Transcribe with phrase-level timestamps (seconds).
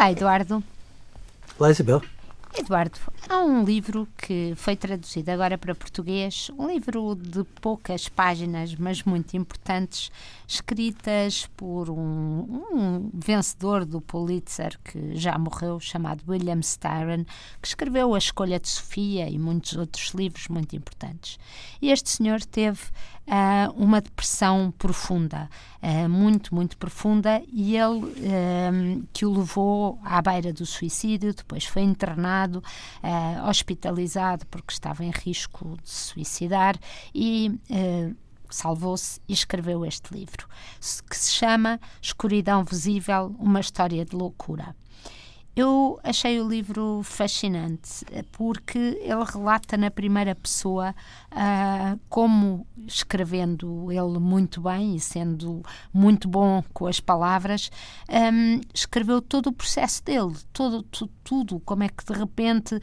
[0.00, 0.64] Olá, Eduardo.
[1.58, 2.00] Olá, Isabel.
[2.56, 8.74] Eduardo, há um livro que foi traduzido agora para português, um livro de poucas páginas,
[8.74, 10.10] mas muito importantes,
[10.48, 17.24] escritas por um, um vencedor do Pulitzer que já morreu, chamado William Styron,
[17.60, 21.38] que escreveu A Escolha de Sofia e muitos outros livros muito importantes.
[21.80, 22.80] E este senhor teve
[23.30, 25.48] uh, uma depressão profunda,
[25.82, 31.64] uh, muito, muito profunda, e ele uh, que o levou à beira do suicídio, depois
[31.64, 32.62] foi internado,
[33.48, 36.76] hospitalizado porque estava em risco de suicidar
[37.14, 37.58] e
[38.48, 40.48] salvou-se e escreveu este livro,
[41.08, 44.74] que se chama Escuridão Visível Uma História de Loucura.
[45.60, 50.94] Eu achei o livro fascinante porque ele relata na primeira pessoa
[51.32, 57.70] uh, como, escrevendo ele muito bem e sendo muito bom com as palavras,
[58.08, 62.80] um, escreveu todo o processo dele, todo, tudo, tudo como é que de repente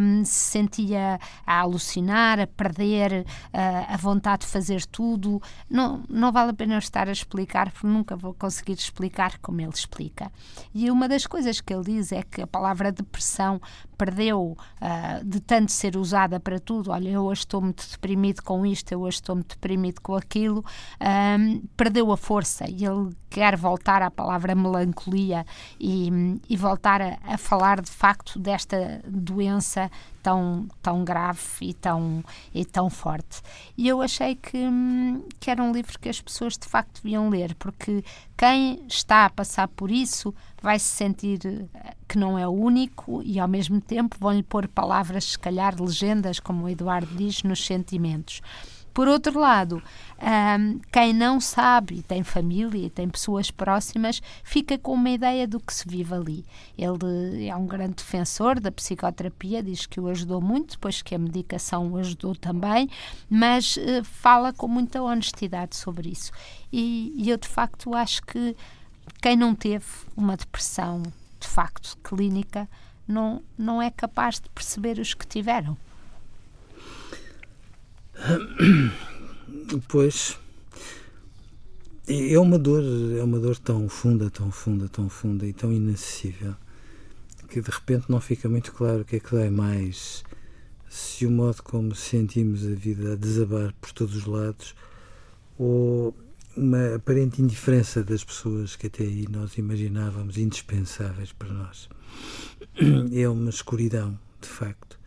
[0.00, 5.42] um, se sentia a alucinar, a perder uh, a vontade de fazer tudo.
[5.68, 9.60] Não, não vale a pena eu estar a explicar, porque nunca vou conseguir explicar como
[9.60, 10.30] ele explica.
[10.72, 13.60] E uma das coisas que ele diz é que a palavra depressão
[13.96, 16.90] perdeu uh, de tanto ser usada para tudo.
[16.90, 20.64] Olha, eu hoje estou muito deprimido com isto, eu hoje estou muito deprimido com aquilo.
[21.00, 25.44] Um, perdeu a força e ele quer voltar à palavra melancolia
[25.78, 26.10] e,
[26.48, 29.90] e voltar a, a, falar de facto desta doença
[30.22, 33.40] tão, tão grave e tão, e tão forte.
[33.76, 34.58] E eu achei que,
[35.40, 38.04] que era um livro que as pessoas de facto deviam ler, porque
[38.36, 43.22] quem está a passar por isso vai se sentir eh, que não é o único
[43.24, 47.64] e ao mesmo tempo vão-lhe pôr palavras, se calhar legendas, como o Eduardo diz, nos
[47.64, 48.40] sentimentos.
[48.98, 49.80] Por outro lado,
[50.20, 55.46] um, quem não sabe e tem família e tem pessoas próximas fica com uma ideia
[55.46, 56.44] do que se vive ali.
[56.76, 61.18] Ele é um grande defensor da psicoterapia, diz que o ajudou muito, depois que a
[61.18, 62.90] medicação o ajudou também,
[63.30, 66.32] mas uh, fala com muita honestidade sobre isso.
[66.72, 68.56] E, e eu, de facto, acho que
[69.22, 69.86] quem não teve
[70.16, 71.04] uma depressão
[71.38, 72.68] de facto clínica
[73.06, 75.76] não, não é capaz de perceber os que tiveram.
[79.88, 80.38] Pois
[82.08, 82.82] é uma dor,
[83.18, 86.54] é uma dor tão funda, tão funda, tão funda e tão inacessível
[87.48, 90.24] que de repente não fica muito claro o que é que dói mais
[90.88, 94.74] se o modo como sentimos a vida a desabar por todos os lados
[95.58, 96.14] ou
[96.56, 101.88] uma aparente indiferença das pessoas que até aí nós imaginávamos indispensáveis para nós.
[103.12, 104.97] É uma escuridão, de facto.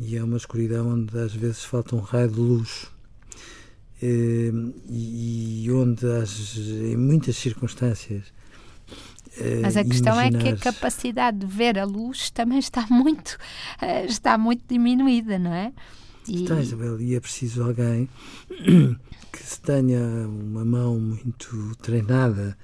[0.00, 2.86] E é uma escuridão onde às vezes falta um raio de luz.
[4.02, 4.50] Eh,
[4.88, 6.06] e onde,
[6.90, 8.32] em muitas circunstâncias,
[9.38, 13.36] eh, mas a questão é que a capacidade de ver a luz também está muito,
[13.80, 15.72] eh, está muito diminuída, não é?
[16.26, 16.42] E...
[16.42, 18.08] Está, Isabel, e é preciso alguém
[19.30, 22.56] que se tenha uma mão muito treinada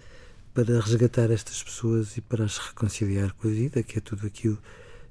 [0.55, 4.59] para resgatar estas pessoas e para as reconciliar com a vida, que é tudo aquilo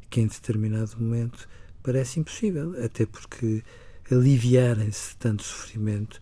[0.10, 1.48] que em determinado momento
[1.86, 3.64] parece impossível, até porque
[4.12, 6.20] aliviarem-se de tanto sofrimento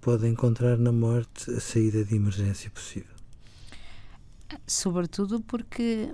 [0.00, 3.16] podem encontrar na morte a saída de emergência possível.
[4.66, 6.08] Sobretudo porque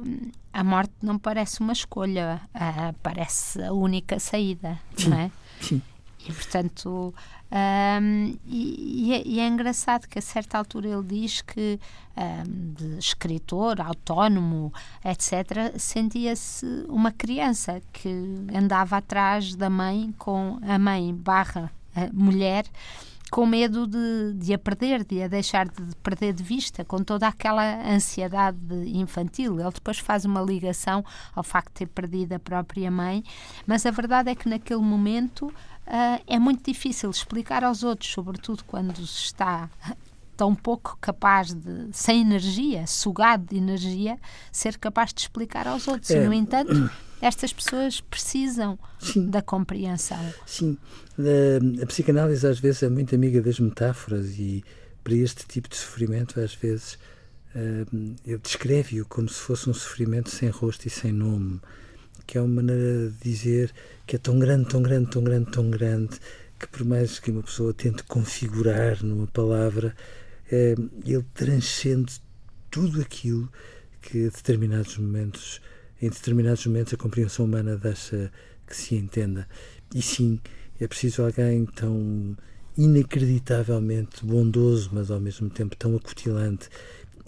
[0.53, 5.31] a morte não parece uma escolha, uh, parece a única saída, sim, não é?
[5.61, 5.83] Sim.
[6.29, 7.15] E, portanto,
[7.53, 11.79] um, e, é, e, é, engraçado que a certa altura ele diz que,
[12.17, 14.73] um, de escritor, autónomo,
[15.05, 18.09] etc., sentia-se uma criança que
[18.55, 22.65] andava atrás da mãe com a mãe barra a mulher
[23.33, 27.27] com medo de, de a perder, de a deixar de perder de vista, com toda
[27.27, 29.59] aquela ansiedade infantil.
[29.59, 31.03] Ele depois faz uma ligação
[31.35, 33.25] ao facto de ter perdido a própria mãe,
[33.67, 38.65] mas a verdade é que naquele momento uh, é muito difícil explicar aos outros, sobretudo
[38.65, 39.71] quando se está
[40.37, 44.19] tão pouco capaz de, sem energia, sugado de energia,
[44.53, 46.11] ser capaz de explicar aos outros.
[46.11, 46.23] É.
[46.23, 46.91] E, no entanto,
[47.23, 49.31] estas pessoas precisam Sim.
[49.31, 50.19] da compreensão.
[50.45, 50.77] Sim,
[51.17, 54.65] a, a psicanálise às vezes é muito amiga das metáforas e
[55.05, 56.95] para este tipo de sofrimento às vezes
[57.55, 61.61] uh, eu descreve-o como se fosse um sofrimento sem rosto e sem nome,
[62.27, 63.73] que é uma maneira de dizer
[64.05, 66.19] que é tão grande, tão grande, tão grande, tão grande
[66.59, 69.95] que por mais que uma pessoa tente configurar numa palavra,
[70.51, 72.21] uh, ele transcende
[72.69, 73.49] tudo aquilo
[74.01, 75.61] que a determinados momentos
[76.03, 78.33] em determinados momentos a compreensão humana deixa
[78.67, 79.49] que se entenda.
[79.95, 80.41] E sim,
[80.81, 82.37] é preciso alguém tão
[82.77, 86.69] inacreditavelmente bondoso, mas ao mesmo tempo tão acutilante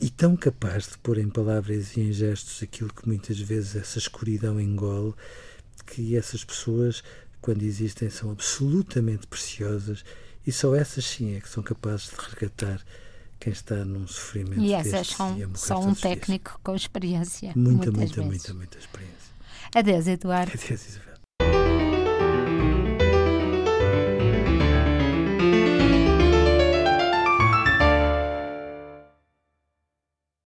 [0.01, 3.99] e tão capaz de pôr em palavras e em gestos aquilo que muitas vezes essa
[3.99, 5.15] escuridão engole,
[5.87, 7.05] que essas pessoas,
[7.41, 10.05] quando existem, são absolutamente preciosas
[10.45, 12.85] e só essas sim é que são capazes de resgatar
[13.39, 17.53] quem está num sofrimento E essas são só um técnico com experiência.
[17.55, 19.15] Muita, muita, muita, muita experiência.
[19.75, 20.53] Adeus, Eduardo.
[20.53, 21.14] Adeus, Isabel.